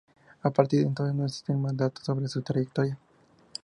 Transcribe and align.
A 0.41 0.49
partir 0.49 0.79
de 0.79 0.87
entonces 0.87 1.13
no 1.13 1.25
existen 1.25 1.61
más 1.61 1.77
datos 1.77 2.03
sobre 2.05 2.27
su 2.27 2.41
trayectoria. 2.41 2.97